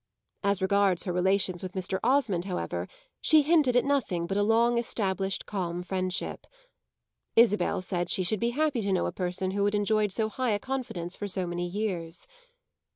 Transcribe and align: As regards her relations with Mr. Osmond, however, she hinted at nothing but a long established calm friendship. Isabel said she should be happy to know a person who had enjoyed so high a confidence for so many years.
As 0.43 0.63
regards 0.63 1.03
her 1.03 1.13
relations 1.13 1.61
with 1.61 1.73
Mr. 1.73 1.99
Osmond, 2.03 2.45
however, 2.45 2.87
she 3.21 3.43
hinted 3.43 3.75
at 3.75 3.85
nothing 3.85 4.25
but 4.25 4.35
a 4.35 4.41
long 4.41 4.79
established 4.79 5.45
calm 5.45 5.83
friendship. 5.83 6.47
Isabel 7.35 7.81
said 7.81 8.09
she 8.09 8.23
should 8.23 8.39
be 8.39 8.49
happy 8.49 8.81
to 8.81 8.91
know 8.91 9.05
a 9.05 9.11
person 9.11 9.51
who 9.51 9.63
had 9.65 9.75
enjoyed 9.75 10.11
so 10.11 10.27
high 10.27 10.53
a 10.53 10.59
confidence 10.59 11.15
for 11.15 11.27
so 11.27 11.45
many 11.45 11.67
years. 11.67 12.25